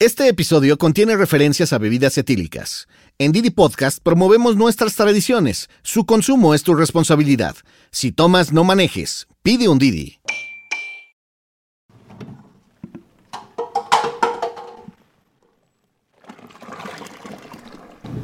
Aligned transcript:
Este 0.00 0.28
episodio 0.28 0.78
contiene 0.78 1.14
referencias 1.14 1.74
a 1.74 1.78
bebidas 1.78 2.16
etílicas. 2.16 2.88
En 3.18 3.32
Didi 3.32 3.50
Podcast 3.50 3.98
promovemos 4.02 4.56
nuestras 4.56 4.96
tradiciones. 4.96 5.68
Su 5.82 6.06
consumo 6.06 6.54
es 6.54 6.62
tu 6.62 6.74
responsabilidad. 6.74 7.54
Si 7.90 8.10
tomas, 8.10 8.50
no 8.50 8.64
manejes. 8.64 9.28
Pide 9.42 9.68
un 9.68 9.78
Didi. 9.78 10.18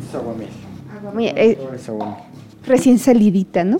Es 0.09 0.15
aguamiel. 0.15 0.51
Muy- 1.15 1.27
eh, 1.29 1.59
Es 1.75 1.89
aguamiel. 1.89 2.19
recién 2.67 2.99
salidita, 2.99 3.65
¿no? 3.65 3.79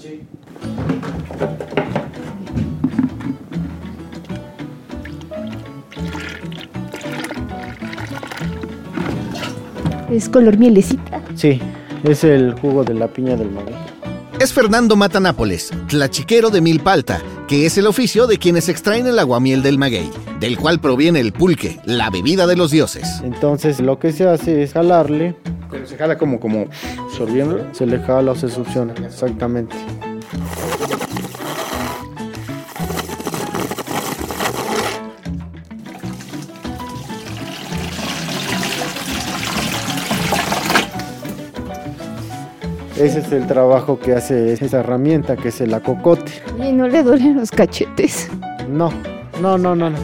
Es 10.11 10.29
color 10.29 10.57
mielecita. 10.57 11.21
Sí, 11.35 11.61
es 12.05 12.25
el 12.25 12.53
jugo 12.53 12.85
de 12.85 12.95
la 12.95 13.09
piña 13.09 13.37
del 13.37 13.51
maguey. 13.51 13.75
Es 14.39 14.53
Fernando 14.53 14.97
Matanápoles, 14.97 15.71
tlachiquero 15.89 16.51
de 16.51 16.61
Milpalta, 16.61 17.23
que 17.49 17.65
es 17.67 17.79
el 17.79 17.87
oficio 17.87 18.27
de 18.27 18.39
quienes 18.39 18.69
extraen 18.69 19.07
el 19.07 19.19
aguamiel 19.19 19.63
del 19.63 19.79
maguey, 19.79 20.11
del 20.41 20.59
cual 20.59 20.79
proviene 20.79 21.21
el 21.21 21.33
pulque, 21.33 21.81
la 21.87 22.11
bebida 22.11 22.47
de 22.47 22.55
los 22.55 22.71
dioses. 22.71 23.23
Entonces 23.25 23.81
lo 23.81 23.99
que 23.99 24.13
se 24.13 24.29
hace 24.29 24.63
es 24.63 24.75
jalarle. 24.75 25.35
Pero 25.71 25.87
se 25.87 25.97
jala 25.97 26.19
como, 26.19 26.39
como 26.39 26.67
sorbiendo. 27.17 27.67
Se 27.73 27.87
le 27.87 27.99
jala 27.99 28.33
o 28.33 28.35
se 28.37 28.49
succiona, 28.49 28.95
exactamente. 29.05 29.75
Ese 43.07 43.21
es 43.21 43.31
el 43.31 43.47
trabajo 43.47 44.01
que 44.01 44.15
hace 44.15 44.55
esa 44.55 44.81
herramienta 44.81 45.37
que 45.37 45.51
es 45.51 45.61
el 45.61 45.73
acocote. 45.73 46.33
Y 46.59 46.73
no 46.73 46.89
le 46.89 47.05
duelen 47.05 47.37
los 47.37 47.53
cachetes. 47.53 48.29
No, 48.69 48.91
no, 49.41 49.57
no, 49.57 49.77
no. 49.77 49.91
no. 49.91 49.99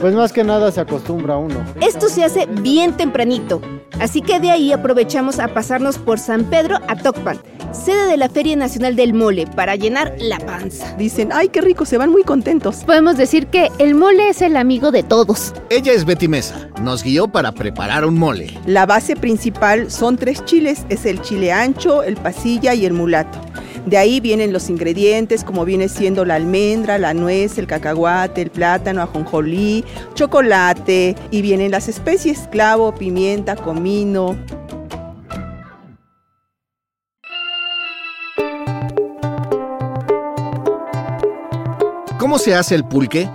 Pues 0.00 0.14
más 0.14 0.32
que 0.32 0.42
nada 0.42 0.72
se 0.72 0.80
acostumbra 0.80 1.36
uno. 1.36 1.56
Esto 1.78 2.08
se 2.08 2.24
hace 2.24 2.46
bien 2.46 2.96
tempranito, 2.96 3.60
así 4.00 4.22
que 4.22 4.40
de 4.40 4.50
ahí 4.50 4.72
aprovechamos 4.72 5.38
a 5.38 5.48
pasarnos 5.48 5.98
por 5.98 6.18
San 6.18 6.44
Pedro 6.44 6.78
a 6.88 6.96
Tocpan, 6.96 7.38
sede 7.72 8.06
de 8.06 8.16
la 8.16 8.28
Feria 8.28 8.56
Nacional 8.56 8.96
del 8.96 9.14
Mole, 9.14 9.46
para 9.46 9.76
llenar 9.76 10.14
la 10.18 10.38
panza. 10.38 10.94
Dicen, 10.96 11.30
ay, 11.32 11.48
qué 11.48 11.60
rico, 11.60 11.84
se 11.84 11.98
van 11.98 12.10
muy 12.10 12.22
contentos. 12.22 12.84
Podemos 12.84 13.16
decir 13.16 13.46
que 13.48 13.70
el 13.78 13.94
mole 13.94 14.28
es 14.28 14.42
el 14.42 14.56
amigo 14.56 14.90
de 14.90 15.02
todos. 15.02 15.52
Ella 15.70 15.92
es 15.92 16.04
Betty 16.04 16.28
Mesa, 16.28 16.68
nos 16.80 17.02
guió 17.02 17.28
para 17.28 17.52
preparar 17.52 18.04
un 18.04 18.18
mole. 18.18 18.52
La 18.66 18.86
base 18.86 19.16
principal 19.16 19.90
son 19.90 20.16
tres 20.16 20.44
chiles, 20.44 20.84
es 20.88 21.06
el 21.06 21.20
chile 21.22 21.52
ancho, 21.52 22.02
el 22.02 22.16
pasilla 22.16 22.74
y 22.74 22.86
el 22.86 22.92
mulato. 22.92 23.38
De 23.86 23.96
ahí 23.96 24.18
vienen 24.18 24.52
los 24.52 24.68
ingredientes, 24.68 25.44
como 25.44 25.64
viene 25.64 25.88
siendo 25.88 26.24
la 26.24 26.34
almendra, 26.34 26.98
la 26.98 27.14
nuez, 27.14 27.56
el 27.56 27.68
cacahuate, 27.68 28.42
el 28.42 28.50
plátano, 28.50 29.00
ajonjolí, 29.00 29.84
chocolate, 30.14 31.14
y 31.30 31.40
vienen 31.40 31.70
las 31.70 31.88
especies, 31.88 32.48
clavo, 32.50 32.92
pimienta, 32.92 33.54
comino. 33.54 34.36
¿Cómo 42.18 42.38
se 42.38 42.56
hace 42.56 42.74
el 42.74 42.84
pulque? 42.84 43.30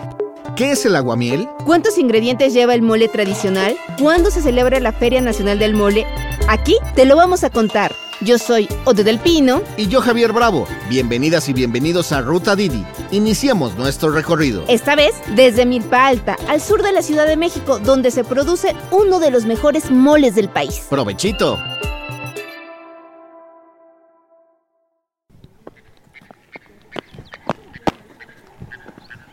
¿Qué 0.57 0.73
es 0.73 0.85
el 0.85 0.97
aguamiel? 0.97 1.47
¿Cuántos 1.65 1.97
ingredientes 1.97 2.53
lleva 2.53 2.75
el 2.75 2.81
mole 2.81 3.07
tradicional? 3.07 3.77
¿Cuándo 3.97 4.29
se 4.31 4.41
celebra 4.41 4.81
la 4.81 4.91
Feria 4.91 5.21
Nacional 5.21 5.59
del 5.59 5.75
Mole? 5.75 6.05
Aquí 6.49 6.75
te 6.93 7.05
lo 7.05 7.15
vamos 7.15 7.45
a 7.45 7.49
contar. 7.49 7.93
Yo 8.23 8.37
soy 8.37 8.69
Ode 8.85 9.03
del 9.03 9.17
Pino. 9.17 9.63
Y 9.77 9.87
yo 9.87 9.99
Javier 9.99 10.31
Bravo. 10.31 10.67
Bienvenidas 10.89 11.49
y 11.49 11.53
bienvenidos 11.53 12.11
a 12.11 12.21
Ruta 12.21 12.55
Didi. 12.55 12.85
Iniciamos 13.09 13.75
nuestro 13.75 14.11
recorrido. 14.11 14.63
Esta 14.67 14.95
vez 14.95 15.15
desde 15.35 15.65
Milpa 15.65 16.05
Alta, 16.05 16.37
al 16.47 16.61
sur 16.61 16.83
de 16.83 16.91
la 16.91 17.01
Ciudad 17.01 17.25
de 17.25 17.35
México, 17.35 17.79
donde 17.79 18.11
se 18.11 18.23
produce 18.23 18.75
uno 18.91 19.19
de 19.19 19.31
los 19.31 19.45
mejores 19.45 19.89
moles 19.89 20.35
del 20.35 20.49
país. 20.49 20.85
Provechito. 20.87 21.57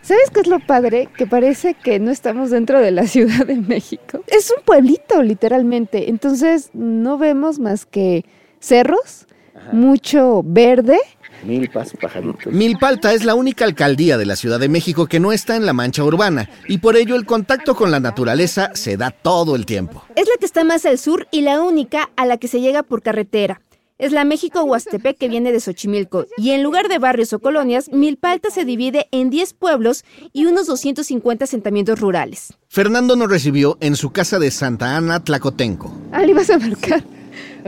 ¿Sabes 0.01 0.31
qué 0.33 0.41
es 0.41 0.47
lo 0.47 0.61
padre? 0.61 1.11
Que 1.15 1.27
parece 1.27 1.75
que 1.75 1.99
no 1.99 2.11
estamos 2.11 2.49
dentro 2.49 2.81
de 2.81 2.91
la 2.91 3.07
Ciudad 3.07 3.45
de 3.45 3.57
México. 3.57 4.25
Es 4.29 4.51
un 4.51 4.65
pueblito, 4.65 5.23
literalmente. 5.23 6.09
Entonces 6.09 6.71
no 6.73 7.19
vemos 7.19 7.59
más 7.59 7.85
que 7.85 8.25
cerros, 8.61 9.27
mucho 9.73 10.43
verde. 10.45 10.99
Milpas, 11.45 11.93
pajaritos. 12.01 12.53
Milpalta 12.53 13.13
es 13.13 13.25
la 13.25 13.35
única 13.35 13.65
alcaldía 13.65 14.19
de 14.19 14.27
la 14.27 14.37
Ciudad 14.37 14.59
de 14.59 14.69
México 14.69 15.07
que 15.07 15.21
no 15.21 15.33
está 15.33 15.57
en 15.57 15.67
la 15.67 15.73
mancha 15.73 16.03
urbana 16.03 16.51
y 16.67 16.79
por 16.79 16.97
ello 16.97 17.15
el 17.15 17.27
contacto 17.27 17.75
con 17.77 17.91
la 17.91 18.01
naturaleza 18.01 18.71
se 18.75 18.97
da 18.97 19.11
todo 19.11 19.55
el 19.55 19.65
tiempo. 19.65 20.03
Es 20.17 20.27
la 20.27 20.35
que 20.39 20.47
está 20.47 20.65
más 20.65 20.85
al 20.85 20.99
sur 20.99 21.29
y 21.31 21.43
la 21.43 21.63
única 21.63 22.11
a 22.17 22.27
la 22.27 22.39
que 22.39 22.49
se 22.49 22.61
llega 22.61 22.83
por 22.83 23.03
carretera. 23.03 23.61
Es 23.99 24.13
la 24.13 24.25
México 24.25 24.63
Huastepec 24.63 25.19
que 25.19 25.29
viene 25.29 25.51
de 25.51 25.59
Xochimilco 25.59 26.27
y 26.37 26.51
en 26.51 26.63
lugar 26.63 26.89
de 26.89 26.99
barrios 26.99 27.33
o 27.33 27.41
colonias, 27.41 27.91
Milpalta 27.93 28.49
se 28.49 28.65
divide 28.65 29.09
en 29.11 29.29
10 29.29 29.55
pueblos 29.55 30.05
y 30.33 30.47
unos 30.47 30.69
250 30.69 31.45
asentamientos 31.45 31.99
rurales. 31.99 32.55
Fernando 32.69 33.17
nos 33.17 33.29
recibió 33.29 33.77
en 33.81 33.97
su 33.97 34.11
casa 34.11 34.39
de 34.39 34.53
Santa 34.53 34.97
Ana, 34.97 35.25
Tlacotenco. 35.25 35.93
Ah, 36.13 36.23
le 36.23 36.31
ibas 36.31 36.49
a 36.49 36.59
marcar. 36.59 37.03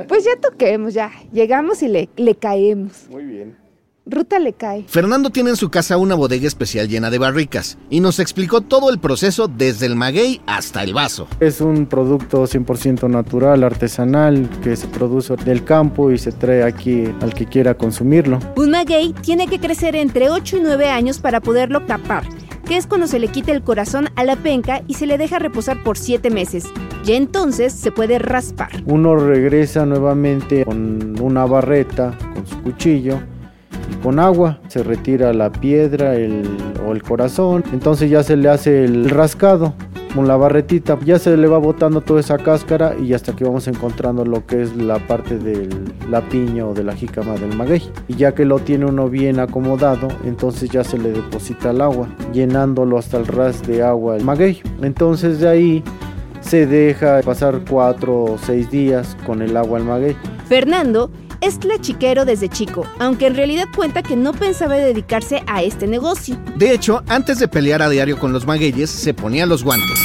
Pues 0.08 0.24
ya 0.24 0.36
toquemos, 0.40 0.94
ya. 0.94 1.10
Llegamos 1.32 1.82
y 1.82 1.88
le, 1.88 2.08
le 2.16 2.34
caemos. 2.34 3.06
Muy 3.10 3.24
bien. 3.24 3.56
Ruta 4.06 4.38
le 4.40 4.54
cae. 4.54 4.84
Fernando 4.88 5.30
tiene 5.30 5.50
en 5.50 5.56
su 5.56 5.68
casa 5.70 5.96
una 5.96 6.14
bodega 6.14 6.46
especial 6.46 6.88
llena 6.88 7.10
de 7.10 7.18
barricas 7.18 7.78
y 7.90 8.00
nos 8.00 8.18
explicó 8.18 8.60
todo 8.60 8.90
el 8.90 8.98
proceso 8.98 9.46
desde 9.46 9.86
el 9.86 9.94
maguey 9.94 10.40
hasta 10.46 10.82
el 10.82 10.94
vaso. 10.94 11.28
Es 11.38 11.60
un 11.60 11.86
producto 11.86 12.44
100% 12.44 13.08
natural, 13.08 13.62
artesanal, 13.62 14.48
que 14.62 14.74
se 14.74 14.88
produce 14.88 15.36
del 15.36 15.64
campo 15.64 16.10
y 16.10 16.18
se 16.18 16.32
trae 16.32 16.62
aquí 16.64 17.04
al 17.20 17.34
que 17.34 17.46
quiera 17.46 17.74
consumirlo. 17.74 18.40
Un 18.56 18.70
maguey 18.70 19.12
tiene 19.22 19.46
que 19.46 19.60
crecer 19.60 19.94
entre 19.94 20.30
8 20.30 20.56
y 20.56 20.60
9 20.60 20.88
años 20.88 21.18
para 21.20 21.40
poderlo 21.40 21.86
capar, 21.86 22.24
que 22.70 22.76
es 22.76 22.86
cuando 22.86 23.08
se 23.08 23.18
le 23.18 23.26
quita 23.26 23.50
el 23.50 23.62
corazón 23.62 24.10
a 24.14 24.22
la 24.22 24.36
penca 24.36 24.82
y 24.86 24.94
se 24.94 25.04
le 25.04 25.18
deja 25.18 25.40
reposar 25.40 25.82
por 25.82 25.98
7 25.98 26.30
meses. 26.30 26.66
Ya 27.02 27.16
entonces 27.16 27.72
se 27.72 27.90
puede 27.90 28.20
raspar. 28.20 28.70
Uno 28.86 29.16
regresa 29.16 29.84
nuevamente 29.84 30.64
con 30.64 31.20
una 31.20 31.46
barreta, 31.46 32.16
con 32.32 32.46
su 32.46 32.62
cuchillo 32.62 33.18
y 33.90 33.96
con 34.04 34.20
agua. 34.20 34.60
Se 34.68 34.84
retira 34.84 35.32
la 35.32 35.50
piedra 35.50 36.12
o 36.86 36.92
el 36.92 37.02
corazón. 37.02 37.64
Entonces 37.72 38.08
ya 38.08 38.22
se 38.22 38.36
le 38.36 38.48
hace 38.48 38.84
el 38.84 39.10
rascado 39.10 39.74
con 40.14 40.28
la 40.28 40.36
barretita. 40.36 40.98
Ya 41.04 41.18
se 41.18 41.36
le 41.36 41.46
va 41.46 41.58
botando 41.58 42.00
toda 42.00 42.20
esa 42.20 42.38
cáscara 42.38 42.94
y 42.98 43.14
hasta 43.14 43.34
que 43.34 43.44
vamos 43.44 43.68
encontrando 43.68 44.24
lo 44.24 44.46
que 44.46 44.62
es 44.62 44.76
la 44.76 44.98
parte 45.06 45.38
de 45.38 45.68
la 46.08 46.20
piña 46.28 46.66
o 46.66 46.74
de 46.74 46.84
la 46.84 46.94
jícama 46.94 47.34
del 47.34 47.56
maguey. 47.56 47.82
Y 48.08 48.14
ya 48.14 48.34
que 48.34 48.44
lo 48.44 48.58
tiene 48.58 48.86
uno 48.86 49.08
bien 49.08 49.40
acomodado, 49.40 50.08
entonces 50.24 50.70
ya 50.70 50.84
se 50.84 50.98
le 50.98 51.12
deposita 51.12 51.70
el 51.70 51.80
agua, 51.80 52.08
llenándolo 52.32 52.98
hasta 52.98 53.18
el 53.18 53.26
ras 53.26 53.66
de 53.66 53.82
agua 53.82 54.16
el 54.16 54.24
maguey. 54.24 54.60
Entonces 54.82 55.40
de 55.40 55.48
ahí 55.48 55.84
se 56.40 56.66
deja 56.66 57.20
pasar 57.22 57.60
cuatro 57.68 58.24
o 58.24 58.38
seis 58.38 58.70
días 58.70 59.16
con 59.26 59.42
el 59.42 59.56
agua 59.56 59.78
al 59.78 59.84
maguey. 59.84 60.16
Fernando 60.48 61.10
es 61.40 61.58
tlachiquero 61.58 62.24
desde 62.24 62.48
chico, 62.48 62.86
aunque 62.98 63.26
en 63.26 63.34
realidad 63.34 63.66
cuenta 63.74 64.02
que 64.02 64.16
no 64.16 64.32
pensaba 64.32 64.76
dedicarse 64.76 65.42
a 65.46 65.62
este 65.62 65.86
negocio. 65.86 66.38
De 66.56 66.72
hecho, 66.72 67.02
antes 67.08 67.38
de 67.38 67.48
pelear 67.48 67.82
a 67.82 67.88
diario 67.88 68.18
con 68.18 68.32
los 68.32 68.46
magueyes, 68.46 68.90
se 68.90 69.14
ponía 69.14 69.46
los 69.46 69.64
guantes. 69.64 69.98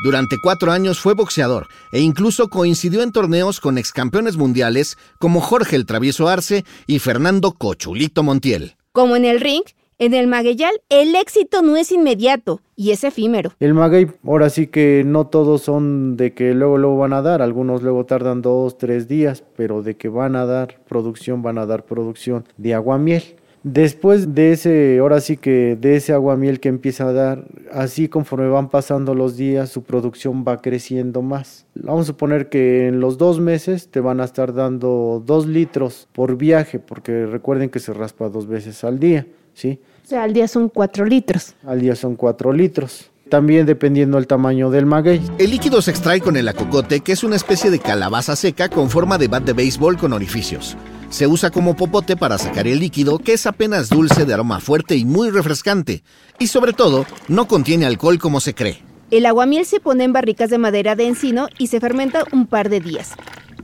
Durante 0.00 0.36
cuatro 0.40 0.70
años 0.70 1.00
fue 1.00 1.14
boxeador 1.14 1.66
e 1.90 2.00
incluso 2.00 2.48
coincidió 2.48 3.02
en 3.02 3.10
torneos 3.10 3.58
con 3.58 3.78
excampeones 3.78 4.36
mundiales 4.36 4.96
como 5.18 5.40
Jorge 5.40 5.74
el 5.74 5.86
Travieso 5.86 6.28
Arce 6.28 6.64
y 6.86 7.00
Fernando 7.00 7.52
Cochulito 7.52 8.22
Montiel. 8.22 8.76
Como 8.92 9.16
en 9.16 9.24
el 9.24 9.40
ring, 9.40 9.64
en 9.98 10.14
el 10.14 10.28
magueyal 10.28 10.72
el 10.88 11.14
éxito 11.16 11.62
no 11.62 11.76
es 11.76 11.92
inmediato 11.92 12.60
y 12.76 12.92
es 12.92 13.02
efímero. 13.04 13.52
El 13.58 13.74
maguey, 13.74 14.06
ahora 14.24 14.48
sí 14.50 14.68
que 14.68 15.02
no 15.04 15.26
todos 15.26 15.62
son 15.62 16.16
de 16.16 16.32
que 16.32 16.54
luego 16.54 16.78
luego 16.78 16.98
van 16.98 17.12
a 17.12 17.22
dar, 17.22 17.42
algunos 17.42 17.82
luego 17.82 18.06
tardan 18.06 18.40
dos, 18.40 18.78
tres 18.78 19.08
días, 19.08 19.42
pero 19.56 19.82
de 19.82 19.96
que 19.96 20.08
van 20.08 20.36
a 20.36 20.46
dar 20.46 20.80
producción, 20.88 21.42
van 21.42 21.58
a 21.58 21.66
dar 21.66 21.84
producción 21.84 22.44
de 22.56 22.74
aguamiel. 22.74 23.22
Después 23.64 24.36
de 24.36 24.52
ese, 24.52 24.98
ahora 25.00 25.20
sí 25.20 25.36
que 25.36 25.76
de 25.78 25.96
ese 25.96 26.12
aguamiel 26.12 26.60
que 26.60 26.68
empieza 26.68 27.08
a 27.08 27.12
dar, 27.12 27.44
así 27.72 28.08
conforme 28.08 28.48
van 28.48 28.70
pasando 28.70 29.16
los 29.16 29.36
días, 29.36 29.68
su 29.68 29.82
producción 29.82 30.44
va 30.46 30.62
creciendo 30.62 31.22
más. 31.22 31.66
Vamos 31.74 32.02
a 32.02 32.06
suponer 32.06 32.48
que 32.48 32.86
en 32.86 33.00
los 33.00 33.18
dos 33.18 33.40
meses 33.40 33.88
te 33.88 33.98
van 33.98 34.20
a 34.20 34.24
estar 34.24 34.54
dando 34.54 35.20
dos 35.26 35.48
litros 35.48 36.08
por 36.12 36.36
viaje, 36.36 36.78
porque 36.78 37.26
recuerden 37.26 37.68
que 37.68 37.80
se 37.80 37.92
raspa 37.92 38.28
dos 38.28 38.46
veces 38.46 38.84
al 38.84 39.00
día, 39.00 39.26
¿sí? 39.58 39.80
O 40.04 40.08
sea, 40.08 40.22
al 40.22 40.32
día 40.32 40.48
son 40.48 40.68
cuatro 40.68 41.04
litros. 41.04 41.54
Al 41.66 41.80
día 41.80 41.94
son 41.94 42.16
cuatro 42.16 42.52
litros. 42.52 43.10
También 43.28 43.66
dependiendo 43.66 44.16
del 44.16 44.26
tamaño 44.26 44.70
del 44.70 44.86
maguey. 44.86 45.20
El 45.38 45.50
líquido 45.50 45.82
se 45.82 45.90
extrae 45.90 46.20
con 46.20 46.36
el 46.36 46.48
acocote, 46.48 47.00
que 47.00 47.12
es 47.12 47.24
una 47.24 47.36
especie 47.36 47.70
de 47.70 47.78
calabaza 47.78 48.36
seca 48.36 48.70
con 48.70 48.88
forma 48.88 49.18
de 49.18 49.28
bat 49.28 49.44
de 49.44 49.52
béisbol 49.52 49.98
con 49.98 50.14
orificios. 50.14 50.78
Se 51.10 51.26
usa 51.26 51.50
como 51.50 51.76
popote 51.76 52.16
para 52.16 52.38
sacar 52.38 52.66
el 52.66 52.78
líquido, 52.78 53.18
que 53.18 53.34
es 53.34 53.46
apenas 53.46 53.90
dulce 53.90 54.24
de 54.24 54.32
aroma 54.32 54.60
fuerte 54.60 54.96
y 54.96 55.04
muy 55.04 55.30
refrescante. 55.30 56.02
Y 56.38 56.46
sobre 56.46 56.72
todo, 56.72 57.04
no 57.28 57.46
contiene 57.46 57.84
alcohol 57.84 58.18
como 58.18 58.40
se 58.40 58.54
cree. 58.54 58.82
El 59.10 59.26
aguamiel 59.26 59.66
se 59.66 59.80
pone 59.80 60.04
en 60.04 60.12
barricas 60.12 60.48
de 60.48 60.58
madera 60.58 60.94
de 60.94 61.06
encino 61.06 61.48
y 61.58 61.66
se 61.66 61.80
fermenta 61.80 62.24
un 62.32 62.46
par 62.46 62.70
de 62.70 62.80
días. 62.80 63.12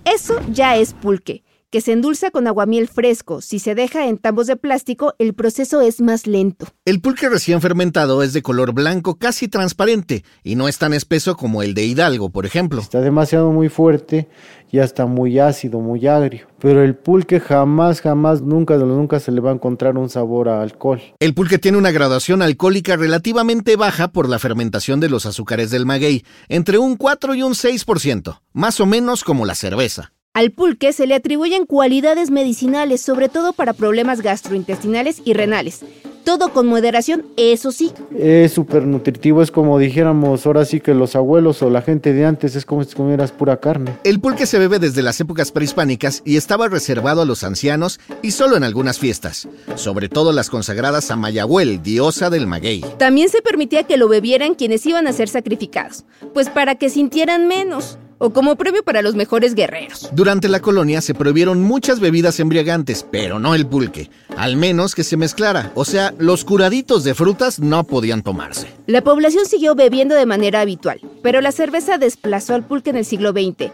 Eso 0.04 0.40
ya 0.50 0.76
es 0.76 0.92
pulque 0.92 1.43
que 1.74 1.80
se 1.80 1.90
endulza 1.90 2.30
con 2.30 2.46
aguamiel 2.46 2.86
fresco. 2.86 3.40
Si 3.40 3.58
se 3.58 3.74
deja 3.74 4.06
en 4.06 4.18
tambos 4.18 4.46
de 4.46 4.54
plástico, 4.54 5.16
el 5.18 5.34
proceso 5.34 5.80
es 5.80 6.00
más 6.00 6.28
lento. 6.28 6.68
El 6.84 7.00
pulque 7.00 7.28
recién 7.28 7.60
fermentado 7.60 8.22
es 8.22 8.32
de 8.32 8.42
color 8.42 8.72
blanco 8.72 9.16
casi 9.16 9.48
transparente 9.48 10.24
y 10.44 10.54
no 10.54 10.68
es 10.68 10.78
tan 10.78 10.94
espeso 10.94 11.34
como 11.34 11.64
el 11.64 11.74
de 11.74 11.84
Hidalgo, 11.84 12.30
por 12.30 12.46
ejemplo. 12.46 12.80
Está 12.80 13.00
demasiado 13.00 13.50
muy 13.50 13.68
fuerte, 13.68 14.28
ya 14.70 14.84
está 14.84 15.06
muy 15.06 15.40
ácido, 15.40 15.80
muy 15.80 16.06
agrio. 16.06 16.46
Pero 16.60 16.84
el 16.84 16.94
pulque 16.94 17.40
jamás, 17.40 18.00
jamás, 18.00 18.40
nunca, 18.40 18.76
nunca 18.76 19.18
se 19.18 19.32
le 19.32 19.40
va 19.40 19.50
a 19.50 19.54
encontrar 19.54 19.98
un 19.98 20.08
sabor 20.08 20.48
a 20.48 20.62
alcohol. 20.62 21.02
El 21.18 21.34
pulque 21.34 21.58
tiene 21.58 21.76
una 21.76 21.90
graduación 21.90 22.40
alcohólica 22.40 22.94
relativamente 22.94 23.74
baja 23.74 24.12
por 24.12 24.28
la 24.28 24.38
fermentación 24.38 25.00
de 25.00 25.08
los 25.08 25.26
azúcares 25.26 25.72
del 25.72 25.86
maguey, 25.86 26.24
entre 26.48 26.78
un 26.78 26.94
4 26.94 27.34
y 27.34 27.42
un 27.42 27.54
6%, 27.54 28.42
más 28.52 28.78
o 28.78 28.86
menos 28.86 29.24
como 29.24 29.44
la 29.44 29.56
cerveza. 29.56 30.13
Al 30.36 30.50
pulque 30.50 30.92
se 30.92 31.06
le 31.06 31.14
atribuyen 31.14 31.64
cualidades 31.64 32.32
medicinales, 32.32 33.00
sobre 33.00 33.28
todo 33.28 33.52
para 33.52 33.72
problemas 33.72 34.20
gastrointestinales 34.20 35.22
y 35.24 35.32
renales. 35.32 35.82
Todo 36.24 36.52
con 36.52 36.66
moderación, 36.66 37.24
eso 37.36 37.70
sí. 37.70 37.92
Es 38.18 38.50
súper 38.50 38.84
nutritivo, 38.84 39.42
es 39.42 39.52
como 39.52 39.78
dijéramos 39.78 40.44
ahora 40.44 40.64
sí 40.64 40.80
que 40.80 40.92
los 40.92 41.14
abuelos 41.14 41.62
o 41.62 41.70
la 41.70 41.82
gente 41.82 42.12
de 42.12 42.24
antes 42.24 42.56
es 42.56 42.66
como 42.66 42.82
si 42.82 42.96
comieras 42.96 43.30
pura 43.30 43.60
carne. 43.60 43.92
El 44.02 44.18
pulque 44.18 44.46
se 44.46 44.58
bebe 44.58 44.80
desde 44.80 45.02
las 45.02 45.20
épocas 45.20 45.52
prehispánicas 45.52 46.20
y 46.24 46.36
estaba 46.36 46.66
reservado 46.66 47.22
a 47.22 47.26
los 47.26 47.44
ancianos 47.44 48.00
y 48.20 48.32
solo 48.32 48.56
en 48.56 48.64
algunas 48.64 48.98
fiestas, 48.98 49.46
sobre 49.76 50.08
todo 50.08 50.32
las 50.32 50.50
consagradas 50.50 51.12
a 51.12 51.16
Mayahuel, 51.16 51.80
diosa 51.80 52.28
del 52.28 52.48
maguey. 52.48 52.84
También 52.98 53.28
se 53.28 53.40
permitía 53.40 53.84
que 53.84 53.98
lo 53.98 54.08
bebieran 54.08 54.56
quienes 54.56 54.84
iban 54.84 55.06
a 55.06 55.12
ser 55.12 55.28
sacrificados, 55.28 56.04
pues 56.32 56.50
para 56.50 56.74
que 56.74 56.90
sintieran 56.90 57.46
menos 57.46 57.98
o 58.18 58.30
como 58.30 58.56
premio 58.56 58.82
para 58.82 59.02
los 59.02 59.14
mejores 59.14 59.54
guerreros. 59.54 60.10
Durante 60.12 60.48
la 60.48 60.60
colonia 60.60 61.00
se 61.00 61.14
prohibieron 61.14 61.62
muchas 61.62 62.00
bebidas 62.00 62.40
embriagantes, 62.40 63.06
pero 63.10 63.38
no 63.38 63.54
el 63.54 63.66
pulque, 63.66 64.10
al 64.36 64.56
menos 64.56 64.94
que 64.94 65.04
se 65.04 65.16
mezclara, 65.16 65.72
o 65.74 65.84
sea, 65.84 66.14
los 66.18 66.44
curaditos 66.44 67.04
de 67.04 67.14
frutas 67.14 67.58
no 67.60 67.84
podían 67.84 68.22
tomarse. 68.22 68.68
La 68.86 69.02
población 69.02 69.46
siguió 69.46 69.74
bebiendo 69.74 70.14
de 70.14 70.26
manera 70.26 70.60
habitual, 70.60 71.00
pero 71.22 71.40
la 71.40 71.52
cerveza 71.52 71.98
desplazó 71.98 72.54
al 72.54 72.64
pulque 72.64 72.90
en 72.90 72.96
el 72.96 73.04
siglo 73.04 73.32
XX. 73.32 73.70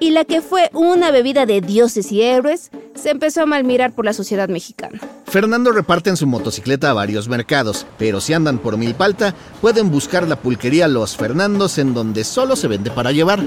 Y 0.00 0.10
la 0.10 0.24
que 0.24 0.42
fue 0.42 0.70
una 0.72 1.10
bebida 1.10 1.46
de 1.46 1.60
dioses 1.60 2.10
y 2.12 2.22
héroes 2.22 2.70
se 2.94 3.10
empezó 3.10 3.42
a 3.42 3.46
malmirar 3.46 3.94
por 3.94 4.04
la 4.04 4.12
sociedad 4.12 4.48
mexicana. 4.48 5.00
Fernando 5.26 5.72
reparte 5.72 6.10
en 6.10 6.16
su 6.16 6.26
motocicleta 6.26 6.90
a 6.90 6.94
varios 6.94 7.28
mercados, 7.28 7.86
pero 7.98 8.20
si 8.20 8.34
andan 8.34 8.58
por 8.58 8.76
Milpalta, 8.76 9.34
pueden 9.60 9.90
buscar 9.90 10.28
la 10.28 10.36
pulquería 10.36 10.88
Los 10.88 11.16
Fernandos 11.16 11.78
en 11.78 11.94
donde 11.94 12.24
solo 12.24 12.56
se 12.56 12.68
vende 12.68 12.90
para 12.90 13.12
llevar. 13.12 13.40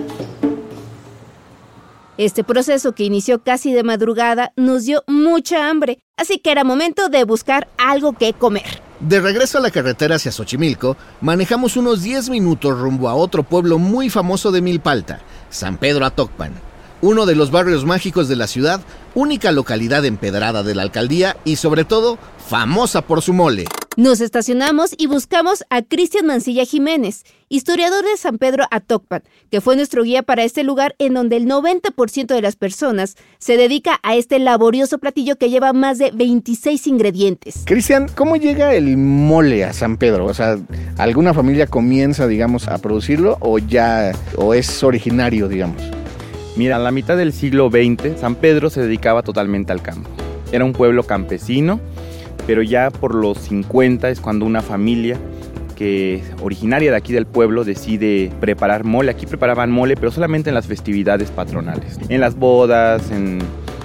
Este 2.18 2.44
proceso 2.44 2.94
que 2.94 3.04
inició 3.04 3.44
casi 3.44 3.74
de 3.74 3.84
madrugada 3.84 4.52
nos 4.56 4.86
dio 4.86 5.04
mucha 5.06 5.70
hambre, 5.70 6.00
así 6.18 6.40
que 6.40 6.52
era 6.52 6.64
momento 6.64 7.10
de 7.10 7.24
buscar 7.26 7.68
algo 7.78 8.14
que 8.14 8.34
comer. 8.34 8.87
De 9.00 9.20
regreso 9.20 9.60
a 9.60 9.62
la 9.62 9.70
carretera 9.70 10.16
hacia 10.16 10.32
Xochimilco, 10.32 10.98
manejamos 11.22 11.78
unos 11.78 12.02
10 12.02 12.30
minutos 12.30 12.80
rumbo 12.80 13.10
a 13.10 13.14
otro 13.14 13.44
pueblo 13.44 13.78
muy 13.78 14.10
famoso 14.10 14.52
de 14.52 14.62
Milpalta, 14.62 15.20
San 15.52 15.78
Pedro 15.78 16.04
Atocpan, 16.04 16.54
uno 17.02 17.28
de 17.28 17.36
los 17.36 17.52
barrios 17.52 17.86
mágicos 17.86 18.28
de 18.28 18.36
la 18.36 18.48
ciudad, 18.48 18.82
única 19.14 19.52
localidad 19.52 20.04
empedrada 20.04 20.64
de 20.64 20.74
la 20.74 20.82
alcaldía 20.82 21.38
y 21.46 21.58
sobre 21.58 21.86
todo 21.86 22.18
famosa 22.48 23.04
por 23.04 23.22
su 23.22 23.34
mole. 23.34 23.66
Nos 23.98 24.22
estacionamos 24.22 24.94
y 24.96 25.08
buscamos 25.08 25.64
a 25.72 25.82
Cristian 25.82 26.28
Mancilla 26.28 26.66
Jiménez, 26.66 27.24
historiador 27.50 28.06
de 28.06 28.16
San 28.16 28.38
Pedro 28.38 28.66
Atocpan, 28.70 29.24
que 29.50 29.60
fue 29.60 29.76
nuestro 29.76 30.04
guía 30.04 30.22
para 30.22 30.44
este 30.44 30.64
lugar 30.64 30.94
en 31.00 31.16
donde 31.16 31.36
el 31.36 31.48
90% 31.48 32.28
de 32.28 32.42
las 32.44 32.56
personas 32.56 33.16
se 33.40 33.58
dedica 33.58 34.00
a 34.04 34.16
este 34.16 34.38
laborioso 34.38 35.00
platillo 35.00 35.38
que 35.38 35.50
lleva 35.50 35.74
más 35.74 35.98
de 35.98 36.12
26 36.12 36.86
ingredientes. 36.86 37.64
Cristian, 37.66 38.08
¿cómo 38.14 38.36
llega 38.36 38.76
el 38.76 38.98
mole 38.98 39.66
a 39.66 39.74
San 39.74 39.98
Pedro? 39.98 40.26
O 40.26 40.34
sea, 40.36 40.60
¿alguna 41.00 41.34
familia 41.34 41.66
comienza, 41.66 42.28
digamos, 42.28 42.68
a 42.68 42.78
producirlo 42.78 43.38
o 43.40 43.58
ya, 43.58 44.12
o 44.36 44.54
es 44.54 44.84
originario, 44.84 45.48
digamos? 45.48 45.82
Mira, 46.56 46.76
a 46.76 46.80
la 46.80 46.92
mitad 46.92 47.18
del 47.18 47.34
siglo 47.34 47.72
XX, 47.72 48.20
San 48.20 48.36
Pedro 48.36 48.70
se 48.70 48.82
dedicaba 48.82 49.24
totalmente 49.24 49.72
al 49.72 49.82
campo. 49.82 50.08
Era 50.52 50.66
un 50.66 50.74
pueblo 50.74 51.02
campesino 51.02 51.80
pero 52.46 52.62
ya 52.62 52.90
por 52.92 53.16
los 53.16 53.38
50 53.40 54.10
es 54.10 54.20
cuando 54.20 54.46
una 54.46 54.62
familia 54.62 55.18
que 55.76 56.24
originaria 56.42 56.92
de 56.92 56.98
aquí 56.98 57.14
del 57.14 57.28
pueblo 57.28 57.64
decide 57.64 58.32
preparar 58.40 58.84
mole. 58.84 59.12
Aquí 59.12 59.26
preparaban 59.26 59.72
mole, 59.72 59.96
pero 59.96 60.12
solamente 60.12 60.50
en 60.50 60.56
las 60.56 60.66
festividades 60.66 61.30
patronales, 61.32 62.00
en 62.10 62.20
las 62.20 62.36
bodas, 62.36 63.12
en 63.12 63.40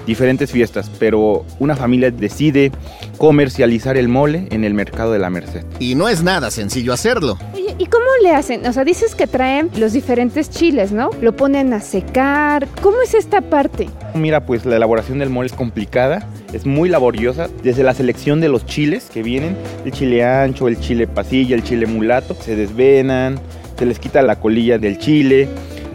diferentes 0.05 0.51
fiestas, 0.51 0.91
pero 0.99 1.45
una 1.59 1.75
familia 1.75 2.11
decide 2.11 2.71
comercializar 3.17 3.95
el 3.95 4.09
mole 4.09 4.47
en 4.51 4.63
el 4.63 4.73
mercado 4.73 5.13
de 5.13 5.19
la 5.19 5.29
Merced. 5.29 5.63
Y 5.79 5.95
no 5.95 6.09
es 6.09 6.23
nada 6.23 6.51
sencillo 6.51 6.93
hacerlo. 6.93 7.37
Oye, 7.53 7.75
¿y 7.77 7.85
cómo 7.85 8.05
le 8.21 8.31
hacen? 8.31 8.65
O 8.65 8.73
sea, 8.73 8.83
dices 8.83 9.15
que 9.15 9.27
traen 9.27 9.69
los 9.77 9.93
diferentes 9.93 10.49
chiles, 10.49 10.91
¿no? 10.91 11.09
Lo 11.21 11.35
ponen 11.35 11.73
a 11.73 11.79
secar. 11.79 12.67
¿Cómo 12.81 13.01
es 13.01 13.13
esta 13.13 13.41
parte? 13.41 13.87
Mira, 14.15 14.45
pues 14.45 14.65
la 14.65 14.75
elaboración 14.75 15.19
del 15.19 15.29
mole 15.29 15.47
es 15.47 15.53
complicada, 15.53 16.27
es 16.53 16.65
muy 16.65 16.89
laboriosa, 16.89 17.49
desde 17.63 17.83
la 17.83 17.93
selección 17.93 18.39
de 18.39 18.49
los 18.49 18.65
chiles 18.65 19.09
que 19.11 19.23
vienen, 19.23 19.57
el 19.85 19.91
chile 19.91 20.23
ancho, 20.23 20.67
el 20.67 20.79
chile 20.79 21.07
pasilla, 21.07 21.55
el 21.55 21.63
chile 21.63 21.85
mulato, 21.85 22.35
se 22.35 22.55
desvenan, 22.55 23.39
se 23.77 23.85
les 23.85 23.99
quita 23.99 24.21
la 24.21 24.39
colilla 24.39 24.77
del 24.77 24.97
chile 24.97 25.49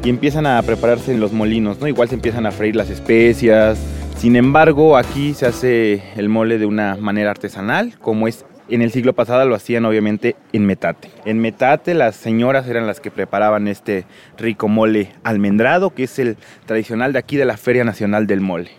y 0.05 0.11
empiezan 0.11 0.47
a 0.47 0.61
prepararse 0.63 1.13
en 1.13 1.21
los 1.21 1.33
molinos, 1.33 1.81
¿no? 1.81 1.89
Igual 1.89 2.09
se 2.09 2.17
empiezan 2.17 2.47
a 2.47 2.51
freír 2.51 2.77
las 2.77 2.91
especias, 2.91 3.79
sin 4.19 4.35
embargo, 4.35 4.97
aquí 4.97 5.33
se 5.33 5.47
hace 5.47 6.03
el 6.17 6.29
mole 6.29 6.59
de 6.59 6.67
una 6.67 6.97
manera 6.97 7.31
artesanal, 7.31 7.97
como 8.01 8.27
es 8.27 8.45
en 8.69 8.83
el 8.83 8.91
siglo 8.91 9.13
pasado 9.15 9.47
lo 9.47 9.55
hacían 9.55 9.85
obviamente 9.85 10.35
en 10.53 10.67
metate. 10.67 11.09
En 11.25 11.39
metate 11.39 11.95
las 11.95 12.17
señoras 12.17 12.67
eran 12.69 12.87
las 12.87 12.99
que 12.99 13.13
preparaban 13.13 13.69
este 13.69 14.07
rico 14.37 14.67
mole 14.67 15.13
almendrado, 15.23 15.95
que 15.95 16.03
es 16.03 16.19
el 16.19 16.37
tradicional 16.67 17.13
de 17.13 17.21
aquí 17.21 17.37
de 17.37 17.45
la 17.45 17.57
Feria 17.57 17.85
Nacional 17.85 18.27
del 18.27 18.41
Mole. 18.41 18.71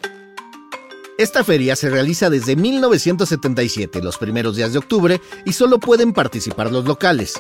Esta 1.20 1.44
feria 1.44 1.76
se 1.76 1.90
realiza 1.90 2.30
desde 2.30 2.56
1977, 2.56 4.02
los 4.02 4.18
primeros 4.18 4.56
días 4.56 4.72
de 4.72 4.80
octubre, 4.80 5.20
y 5.44 5.52
solo 5.52 5.78
pueden 5.78 6.14
participar 6.14 6.72
los 6.72 6.86
locales. 6.86 7.34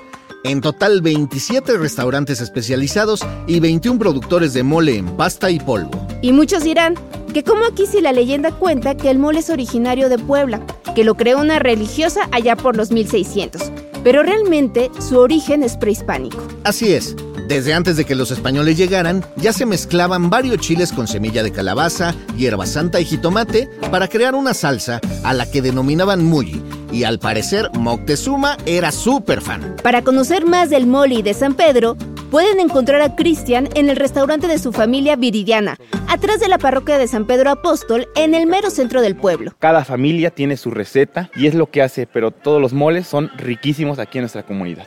En 0.43 0.59
total 0.59 1.01
27 1.01 1.77
restaurantes 1.77 2.41
especializados 2.41 3.25
y 3.47 3.61
21 3.61 3.97
productores 3.97 4.53
de 4.53 4.63
mole 4.63 4.97
en 4.97 5.15
pasta 5.15 5.49
y 5.49 5.61
polvo. 5.61 6.05
Y 6.21 6.33
muchos 6.33 6.65
dirán 6.65 6.95
que 7.33 7.45
como 7.45 7.63
aquí 7.63 7.85
si 7.85 8.01
la 8.01 8.11
leyenda 8.11 8.51
cuenta 8.51 8.97
que 8.97 9.09
el 9.09 9.17
mole 9.17 9.39
es 9.39 9.49
originario 9.49 10.09
de 10.09 10.19
Puebla, 10.19 10.59
que 10.93 11.05
lo 11.05 11.15
creó 11.15 11.39
una 11.39 11.59
religiosa 11.59 12.27
allá 12.33 12.57
por 12.57 12.75
los 12.75 12.91
1600, 12.91 13.71
pero 14.03 14.23
realmente 14.23 14.91
su 14.99 15.19
origen 15.19 15.63
es 15.63 15.77
prehispánico. 15.77 16.45
Así 16.65 16.91
es. 16.91 17.15
Desde 17.49 17.73
antes 17.73 17.97
de 17.97 18.05
que 18.05 18.13
los 18.13 18.29
españoles 18.29 18.77
llegaran, 18.77 19.25
ya 19.35 19.53
se 19.53 19.65
mezclaban 19.65 20.29
varios 20.29 20.59
chiles 20.59 20.93
con 20.93 21.07
semilla 21.07 21.41
de 21.41 21.51
calabaza, 21.51 22.13
hierba 22.37 22.67
santa 22.67 22.99
y 22.99 23.05
jitomate 23.05 23.67
para 23.89 24.07
crear 24.07 24.35
una 24.35 24.53
salsa 24.53 25.01
a 25.23 25.33
la 25.33 25.49
que 25.49 25.63
denominaban 25.63 26.23
mulli, 26.23 26.61
y 26.91 27.05
al 27.05 27.17
parecer 27.17 27.71
Moctezuma 27.73 28.55
era 28.67 28.91
súper 28.91 29.41
fan. 29.41 29.75
Para 29.81 30.03
conocer 30.03 30.45
más 30.45 30.69
del 30.69 30.85
mole 30.85 31.23
de 31.23 31.33
San 31.33 31.55
Pedro, 31.55 31.97
pueden 32.29 32.59
encontrar 32.59 33.01
a 33.01 33.15
Cristian 33.15 33.67
en 33.73 33.89
el 33.89 33.95
restaurante 33.95 34.45
de 34.45 34.59
su 34.59 34.71
familia 34.71 35.15
Viridiana, 35.15 35.75
atrás 36.07 36.39
de 36.39 36.49
la 36.49 36.59
parroquia 36.59 36.99
de 36.99 37.07
San 37.07 37.25
Pedro 37.25 37.49
Apóstol, 37.49 38.07
en 38.15 38.35
el 38.35 38.45
mero 38.45 38.69
centro 38.69 39.01
del 39.01 39.15
pueblo. 39.15 39.55
Cada 39.57 39.83
familia 39.83 40.29
tiene 40.29 40.55
su 40.55 40.69
receta 40.69 41.31
y 41.35 41.47
es 41.47 41.55
lo 41.55 41.71
que 41.71 41.81
hace, 41.81 42.05
pero 42.05 42.29
todos 42.29 42.61
los 42.61 42.73
moles 42.73 43.07
son 43.07 43.31
riquísimos 43.39 43.97
aquí 43.97 44.19
en 44.19 44.25
nuestra 44.25 44.43
comunidad. 44.43 44.85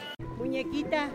Muñequita, 0.53 1.09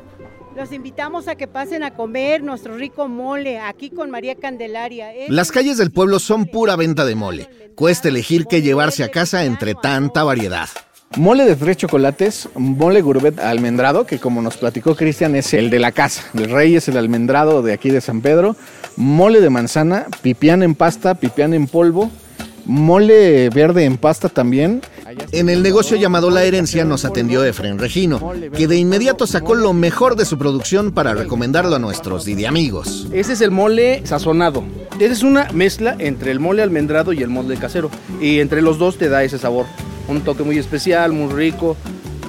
los 0.55 0.71
invitamos 0.71 1.27
a 1.27 1.35
que 1.35 1.47
pasen 1.47 1.83
a 1.83 1.93
comer 1.93 2.41
nuestro 2.41 2.75
rico 2.75 3.07
mole 3.07 3.59
aquí 3.59 3.91
con 3.91 4.09
María 4.09 4.33
Candelaria. 4.33 5.11
Las 5.27 5.51
calles 5.51 5.77
del 5.77 5.91
pueblo 5.91 6.17
son 6.17 6.47
pura 6.47 6.75
venta 6.75 7.05
de 7.05 7.13
mole. 7.13 7.47
Cuesta 7.75 8.07
elegir 8.07 8.47
qué 8.47 8.63
llevarse 8.63 9.03
a 9.03 9.11
casa 9.11 9.45
entre 9.45 9.75
tanta 9.75 10.23
variedad. 10.23 10.67
Mole 11.17 11.45
de 11.45 11.55
tres 11.55 11.77
chocolates, 11.77 12.49
mole 12.55 13.03
gourmet 13.03 13.37
almendrado, 13.37 14.07
que 14.07 14.17
como 14.17 14.41
nos 14.41 14.57
platicó 14.57 14.95
Cristian 14.95 15.35
es 15.35 15.53
el 15.53 15.69
de 15.69 15.77
la 15.77 15.91
casa. 15.91 16.23
El 16.33 16.49
rey 16.49 16.75
es 16.75 16.87
el 16.87 16.97
almendrado 16.97 17.61
de 17.61 17.73
aquí 17.73 17.91
de 17.91 18.01
San 18.01 18.21
Pedro. 18.21 18.55
Mole 18.95 19.39
de 19.39 19.51
manzana, 19.51 20.07
pipián 20.23 20.63
en 20.63 20.73
pasta, 20.73 21.13
pipián 21.13 21.53
en 21.53 21.67
polvo. 21.67 22.09
Mole 22.67 23.49
verde 23.49 23.85
en 23.85 23.95
pasta 23.95 24.27
también. 24.27 24.81
En 25.31 25.47
el 25.47 25.63
negocio 25.63 25.95
llamado 25.95 26.29
La 26.29 26.43
Herencia 26.43 26.83
nos 26.83 27.05
atendió 27.05 27.45
Efren 27.45 27.79
Regino, 27.79 28.33
que 28.55 28.67
de 28.67 28.75
inmediato 28.75 29.25
sacó 29.25 29.55
lo 29.55 29.71
mejor 29.71 30.17
de 30.17 30.25
su 30.25 30.37
producción 30.37 30.91
para 30.91 31.13
recomendarlo 31.13 31.77
a 31.77 31.79
nuestros 31.79 32.25
Didi 32.25 32.43
amigos. 32.43 33.07
Ese 33.13 33.33
es 33.33 33.41
el 33.41 33.51
mole 33.51 34.05
sazonado. 34.05 34.65
Esa 34.99 35.13
es 35.13 35.23
una 35.23 35.49
mezcla 35.53 35.95
entre 35.97 36.31
el 36.31 36.41
mole 36.41 36.61
almendrado 36.61 37.13
y 37.13 37.23
el 37.23 37.29
mole 37.29 37.55
casero. 37.55 37.89
Y 38.19 38.41
entre 38.41 38.61
los 38.61 38.77
dos 38.77 38.97
te 38.97 39.07
da 39.07 39.23
ese 39.23 39.37
sabor. 39.37 39.65
Un 40.09 40.21
toque 40.21 40.43
muy 40.43 40.57
especial, 40.57 41.13
muy 41.13 41.31
rico, 41.33 41.77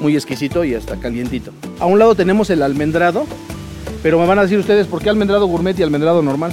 muy 0.00 0.14
exquisito 0.14 0.62
y 0.62 0.74
hasta 0.74 1.00
calientito. 1.00 1.50
A 1.80 1.86
un 1.86 1.98
lado 1.98 2.14
tenemos 2.14 2.48
el 2.50 2.62
almendrado, 2.62 3.26
pero 4.04 4.20
me 4.20 4.26
van 4.26 4.38
a 4.38 4.42
decir 4.42 4.58
ustedes 4.60 4.86
por 4.86 5.02
qué 5.02 5.10
almendrado 5.10 5.48
gourmet 5.48 5.76
y 5.80 5.82
almendrado 5.82 6.22
normal. 6.22 6.52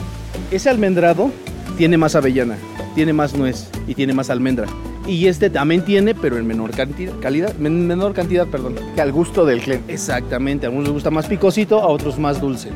Ese 0.50 0.72
almendrado 0.72 1.30
tiene 1.78 1.98
más 1.98 2.16
avellana, 2.16 2.58
tiene 2.96 3.14
más 3.14 3.36
nuez 3.36 3.70
y 3.88 3.94
tiene 3.94 4.14
más 4.14 4.32
almendra. 4.32 4.68
Y 5.06 5.28
este 5.28 5.52
también 5.52 5.86
tiene, 5.86 6.16
pero 6.16 6.38
en 6.38 6.48
menor 6.48 6.72
cantidad, 6.72 7.14
calidad, 7.20 7.54
menor 7.58 8.14
cantidad, 8.14 8.48
perdón. 8.48 8.76
Que 8.96 9.02
al 9.02 9.12
gusto 9.12 9.46
del 9.46 9.62
cliente. 9.62 9.94
Exactamente, 9.94 10.66
a 10.66 10.70
algunos 10.70 10.88
les 10.88 10.94
gusta 10.94 11.12
más 11.12 11.28
picosito, 11.28 11.80
a 11.80 11.88
otros 11.88 12.18
más 12.18 12.42
dulce. 12.42 12.70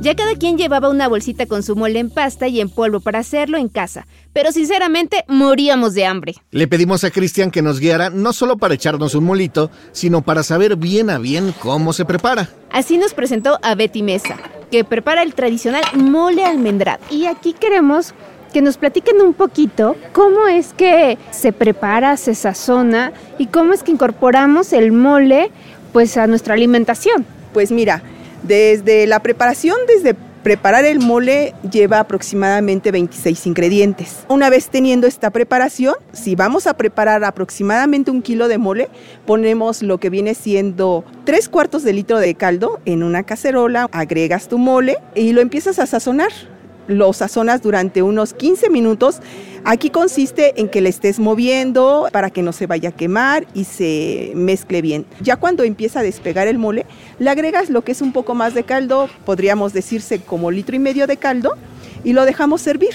Ya 0.00 0.14
cada 0.14 0.34
quien 0.34 0.58
llevaba 0.58 0.90
una 0.90 1.08
bolsita 1.08 1.46
con 1.46 1.62
su 1.62 1.74
mole 1.74 1.98
en 1.98 2.10
pasta 2.10 2.48
y 2.48 2.60
en 2.60 2.68
polvo 2.68 3.00
para 3.00 3.20
hacerlo 3.20 3.56
en 3.56 3.68
casa, 3.68 4.06
pero 4.32 4.52
sinceramente 4.52 5.24
moríamos 5.26 5.94
de 5.94 6.04
hambre. 6.04 6.34
Le 6.50 6.68
pedimos 6.68 7.02
a 7.04 7.10
Cristian 7.10 7.50
que 7.50 7.62
nos 7.62 7.80
guiara 7.80 8.10
no 8.10 8.32
solo 8.32 8.58
para 8.58 8.74
echarnos 8.74 9.14
un 9.14 9.24
molito, 9.24 9.70
sino 9.92 10.22
para 10.22 10.42
saber 10.42 10.76
bien 10.76 11.08
a 11.08 11.18
bien 11.18 11.54
cómo 11.60 11.92
se 11.92 12.04
prepara. 12.04 12.50
Así 12.70 12.98
nos 12.98 13.14
presentó 13.14 13.58
a 13.62 13.74
Betty 13.74 14.02
Mesa, 14.02 14.36
que 14.70 14.84
prepara 14.84 15.22
el 15.22 15.34
tradicional 15.34 15.84
mole 15.94 16.44
almendrado. 16.44 17.02
Y 17.10 17.24
aquí 17.24 17.54
queremos 17.54 18.14
que 18.56 18.62
nos 18.62 18.78
platiquen 18.78 19.20
un 19.20 19.34
poquito 19.34 19.96
cómo 20.14 20.46
es 20.46 20.72
que 20.72 21.18
se 21.30 21.52
prepara, 21.52 22.16
se 22.16 22.34
sazona 22.34 23.12
y 23.36 23.48
cómo 23.48 23.74
es 23.74 23.82
que 23.82 23.92
incorporamos 23.92 24.72
el 24.72 24.92
mole 24.92 25.50
pues 25.92 26.16
a 26.16 26.26
nuestra 26.26 26.54
alimentación. 26.54 27.26
Pues 27.52 27.70
mira, 27.70 28.02
desde 28.44 29.06
la 29.06 29.20
preparación, 29.20 29.76
desde 29.86 30.16
preparar 30.42 30.86
el 30.86 31.00
mole 31.00 31.52
lleva 31.70 32.00
aproximadamente 32.00 32.90
26 32.92 33.46
ingredientes. 33.46 34.24
Una 34.30 34.48
vez 34.48 34.70
teniendo 34.70 35.06
esta 35.06 35.28
preparación, 35.28 35.94
si 36.14 36.34
vamos 36.34 36.66
a 36.66 36.78
preparar 36.78 37.24
aproximadamente 37.24 38.10
un 38.10 38.22
kilo 38.22 38.48
de 38.48 38.56
mole, 38.56 38.88
ponemos 39.26 39.82
lo 39.82 39.98
que 39.98 40.08
viene 40.08 40.32
siendo 40.32 41.04
tres 41.24 41.50
cuartos 41.50 41.82
de 41.82 41.92
litro 41.92 42.18
de 42.20 42.34
caldo 42.34 42.80
en 42.86 43.02
una 43.02 43.22
cacerola, 43.22 43.86
agregas 43.92 44.48
tu 44.48 44.56
mole 44.56 44.96
y 45.14 45.32
lo 45.32 45.42
empiezas 45.42 45.78
a 45.78 45.84
sazonar 45.84 46.30
lo 46.86 47.12
sazonas 47.12 47.62
durante 47.62 48.02
unos 48.02 48.34
15 48.34 48.70
minutos. 48.70 49.20
Aquí 49.64 49.90
consiste 49.90 50.60
en 50.60 50.68
que 50.68 50.80
le 50.80 50.88
estés 50.88 51.18
moviendo 51.18 52.08
para 52.12 52.30
que 52.30 52.42
no 52.42 52.52
se 52.52 52.66
vaya 52.66 52.90
a 52.90 52.92
quemar 52.92 53.46
y 53.52 53.64
se 53.64 54.32
mezcle 54.34 54.80
bien. 54.80 55.06
Ya 55.20 55.36
cuando 55.36 55.64
empieza 55.64 56.00
a 56.00 56.02
despegar 56.02 56.46
el 56.46 56.58
mole, 56.58 56.86
le 57.18 57.30
agregas 57.30 57.68
lo 57.68 57.82
que 57.82 57.92
es 57.92 58.00
un 58.00 58.12
poco 58.12 58.34
más 58.34 58.54
de 58.54 58.62
caldo, 58.62 59.08
podríamos 59.24 59.72
decirse 59.72 60.20
como 60.20 60.50
litro 60.50 60.76
y 60.76 60.78
medio 60.78 61.06
de 61.06 61.16
caldo, 61.16 61.56
y 62.04 62.12
lo 62.12 62.24
dejamos 62.24 62.60
servir. 62.60 62.94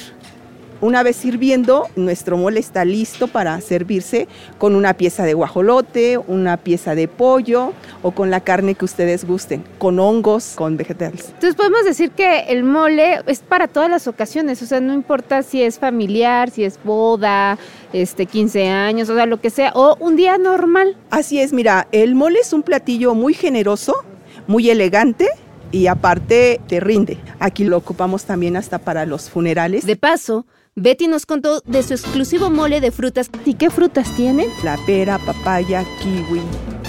Una 0.82 1.04
vez 1.04 1.16
sirviendo, 1.16 1.88
nuestro 1.96 2.38
mole 2.38 2.60
está 2.60 2.86
listo 2.86 3.28
para 3.28 3.62
servirse 3.62 4.28
con 4.58 4.76
una 4.76 4.96
pieza 4.96 5.26
de 5.26 5.36
guajolote, 5.36 6.18
una 6.18 6.58
pieza 6.58 6.96
de 6.96 7.08
pollo 7.08 7.74
o 8.02 8.10
con 8.10 8.32
la 8.32 8.40
carne 8.40 8.74
que 8.74 8.86
ustedes 8.86 9.24
gusten, 9.26 9.64
con 9.78 10.00
hongos, 10.00 10.54
con 10.56 10.78
vegetales. 10.78 11.26
Entonces 11.28 11.54
podemos 11.54 11.86
decir 11.86 12.10
que 12.10 12.46
el 12.50 12.64
mole 12.64 13.22
es 13.28 13.42
para 13.42 13.68
todas 13.68 13.92
las 13.92 14.08
ocasiones, 14.08 14.60
o 14.64 14.66
sea, 14.66 14.82
no 14.82 14.96
importa 14.96 15.44
si 15.44 15.62
es 15.62 15.78
familiar, 15.78 16.50
si 16.50 16.64
es 16.64 16.80
boda, 16.84 17.60
este 17.94 18.26
15 18.26 18.68
años, 18.70 19.08
o 19.10 19.16
sea, 19.16 19.28
lo 19.28 19.40
que 19.40 19.52
sea, 19.52 19.74
o 19.76 19.98
un 20.00 20.16
día 20.16 20.40
normal. 20.40 20.98
Así 21.12 21.40
es, 21.40 21.54
mira, 21.54 21.88
el 21.92 22.16
mole 22.16 22.40
es 22.40 22.54
un 22.54 22.64
platillo 22.64 23.14
muy 23.14 23.36
generoso, 23.36 23.94
muy 24.48 24.68
elegante 24.72 25.30
y 25.72 25.88
aparte 25.88 26.60
te 26.68 26.80
rinde. 26.80 27.18
Aquí 27.40 27.64
lo 27.64 27.78
ocupamos 27.78 28.26
también 28.26 28.58
hasta 28.58 28.80
para 28.80 29.06
los 29.06 29.30
funerales. 29.30 29.86
De 29.86 29.96
paso, 29.96 30.46
Betty 30.76 31.08
nos 31.08 31.26
contó 31.26 31.62
de 31.66 31.84
su 31.84 31.94
exclusivo 31.94 32.50
mole 32.50 32.80
de 32.80 32.92
frutas. 32.92 33.30
¿Y 33.46 33.56
qué 33.56 33.70
frutas 33.70 34.10
tienen? 34.16 34.48
La 34.64 34.78
pera, 34.86 35.20
papaya, 35.20 35.84
kiwi 36.02 36.42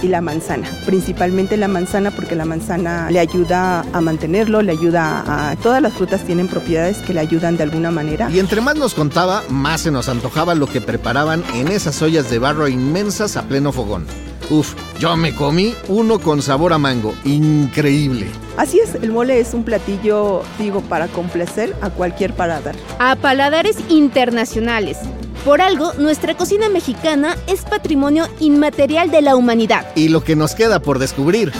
y 0.03 0.09
la 0.09 0.21
manzana. 0.21 0.69
Principalmente 0.87 1.57
la 1.57 1.69
manzana 1.69 2.11
porque 2.11 2.35
la 2.35 2.45
manzana 2.45 3.11
le 3.11 3.19
ayuda 3.19 3.85
a 3.93 4.01
mantenerlo, 4.01 4.63
le 4.63 4.73
ayuda 4.73 5.25
a... 5.27 5.57
Todas 5.57 5.83
las 5.83 5.95
frutas 5.95 6.23
tienen 6.23 6.49
propiedades 6.49 6.99
que 6.99 7.15
le 7.15 7.21
ayudan 7.21 7.57
de 7.57 7.65
alguna 7.65 7.91
manera. 7.91 8.31
Y 8.31 8.39
entre 8.39 8.61
más 8.61 8.77
nos 8.77 8.95
contaba, 8.95 9.43
más 9.49 9.83
se 9.83 9.91
nos 9.91 10.09
antojaba 10.09 10.55
lo 10.55 10.67
que 10.67 10.81
preparaban 10.81 11.43
en 11.55 11.69
esas 11.69 12.01
ollas 12.03 12.31
de 12.31 12.39
barro 12.39 12.69
inmensas 12.69 13.37
a 13.37 13.43
pleno 13.43 13.73
fogón. 13.73 14.07
Uf, 14.53 14.75
yo 14.99 15.17
me 15.17 15.35
comí 15.35 15.75
uno 15.89 16.19
con 16.19 16.43
sabor 16.43 16.75
a 16.75 16.79
mango. 16.79 17.15
Increíble. 17.25 18.27
Así 18.59 18.81
es, 18.81 18.97
el 18.97 19.11
mole 19.11 19.41
es 19.41 19.55
un 19.55 19.65
platillo, 19.65 20.43
digo, 20.59 20.83
para 20.83 21.09
complacer 21.09 21.75
a 21.81 21.89
cualquier 21.89 22.35
paladar. 22.35 22.77
A 22.99 23.17
paladares 23.17 23.79
internacionales. 23.89 24.99
Por 25.47 25.63
algo, 25.63 25.95
nuestra 25.95 26.37
cocina 26.37 26.69
mexicana 26.69 27.35
es 27.47 27.63
patrimonio 27.63 28.29
inmaterial 28.41 29.11
de 29.11 29.23
la 29.23 29.37
humanidad. 29.37 29.87
Y 29.95 30.09
lo 30.09 30.23
que 30.23 30.37
nos 30.37 30.55
queda 30.55 30.83
por 30.83 30.99
descubrir. 30.99 31.51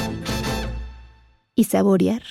Y 1.55 1.65
saborear. 1.65 2.23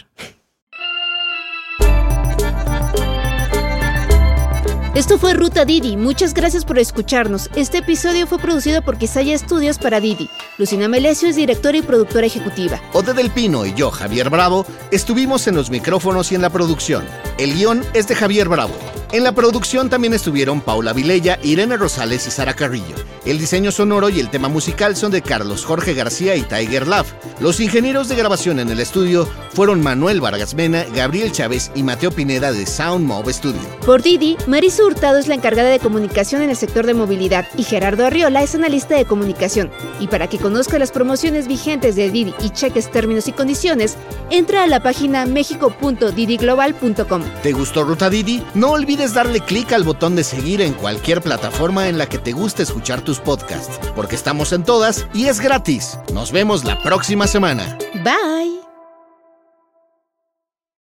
Esto 4.94 5.18
fue 5.18 5.34
Ruta 5.34 5.64
Didi. 5.64 5.96
Muchas 5.96 6.34
gracias 6.34 6.66
por 6.66 6.78
escucharnos. 6.78 7.50
Este 7.56 7.78
episodio 7.78 8.28
fue 8.28 8.40
producido 8.40 8.82
por 8.82 8.98
Quisaya 8.98 9.34
Estudios 9.34 9.78
para 9.78 10.02
Didi. 10.02 10.30
Lucina 10.58 10.90
Melesio 10.90 11.30
es 11.30 11.38
directora 11.38 11.78
y 11.78 11.82
productora 11.82 12.28
ejecutiva. 12.28 12.82
Ode 12.92 13.14
del 13.14 13.32
Pino 13.32 13.66
y 13.66 13.74
yo, 13.74 13.90
Javier 13.90 14.30
Bravo, 14.30 14.66
estuvimos 14.92 15.48
en 15.48 15.56
los 15.56 15.70
micrófonos 15.70 16.34
y 16.34 16.36
en 16.36 16.42
la 16.42 16.50
producción. 16.50 17.06
El 17.42 17.56
guion 17.56 17.84
es 17.96 18.08
de 18.08 18.14
Javier 18.14 18.48
Bravo. 18.48 18.76
En 19.12 19.24
la 19.24 19.32
producción 19.32 19.90
también 19.90 20.14
estuvieron 20.14 20.62
Paula 20.62 20.94
Vilella, 20.94 21.40
Irene 21.42 21.76
Rosales 21.76 22.28
y 22.28 22.32
Sara 22.32 22.54
Carrillo. 22.54 22.96
El 23.26 23.40
diseño 23.40 23.72
sonoro 23.72 24.10
y 24.10 24.20
el 24.20 24.30
tema 24.30 24.48
musical 24.48 24.96
son 24.96 25.12
de 25.12 25.22
Carlos 25.22 25.66
Jorge 25.66 25.94
García 25.94 26.36
y 26.36 26.44
Tiger 26.44 26.88
Love. 26.88 27.12
Los 27.40 27.60
ingenieros 27.60 28.08
de 28.08 28.16
grabación 28.16 28.60
en 28.60 28.70
el 28.70 28.80
estudio 28.80 29.28
fueron 29.54 29.82
Manuel 29.82 30.22
Vargas 30.22 30.54
Mena, 30.54 30.86
Gabriel 30.96 31.32
Chávez 31.32 31.72
y 31.76 31.84
Mateo 31.84 32.12
Pineda 32.12 32.52
de 32.52 32.66
Sound 32.66 33.06
Mob 33.06 33.28
Studio. 33.32 33.60
Por 33.86 34.04
Didi, 34.04 34.38
Marisa 34.48 34.86
Hurtado 34.86 35.18
es 35.18 35.28
la 35.28 35.36
encargada 35.36 35.70
de 35.70 35.80
comunicación 35.80 36.44
en 36.44 36.52
el 36.52 36.56
sector 36.56 36.86
de 36.86 36.94
movilidad 36.94 37.48
y 37.58 37.64
Gerardo 37.64 38.06
Arriola 38.06 38.44
es 38.44 38.54
analista 38.56 38.96
de 38.96 39.06
comunicación. 39.06 39.72
Y 40.00 40.08
para 40.08 40.28
que 40.28 40.38
conozca 40.38 40.78
las 40.80 40.92
promociones 40.92 41.48
vigentes 41.48 41.96
de 41.96 42.12
Didi 42.12 42.36
y 42.40 42.52
cheques 42.52 42.92
términos 42.92 43.28
y 43.28 43.34
condiciones, 43.34 43.98
entra 44.30 44.64
a 44.64 44.68
la 44.68 44.82
página 44.82 45.26
mexico.didiglobal.com. 45.26 47.24
¿Te 47.44 47.54
gustó 47.54 47.84
Ruta 47.84 48.10
Didi? 48.10 48.44
No 48.54 48.72
olvides 48.72 49.14
darle 49.14 49.42
clic 49.42 49.74
al 49.74 49.84
botón 49.84 50.16
de 50.16 50.24
seguir 50.24 50.62
en 50.62 50.74
cualquier 50.74 51.22
plataforma 51.22 51.90
en 51.90 51.98
la 51.98 52.08
que 52.08 52.20
te 52.20 52.32
guste 52.32 52.64
escuchar 52.64 53.02
tus 53.02 53.20
podcasts, 53.20 53.80
porque 53.96 54.16
estamos 54.16 54.54
en 54.54 54.64
todas 54.64 55.08
y 55.14 55.26
es 55.26 55.40
gratis. 55.40 55.98
Nos 56.14 56.32
vemos 56.32 56.64
la 56.66 56.82
próxima 56.82 57.28
semana. 57.28 57.78
Bye. 58.04 58.71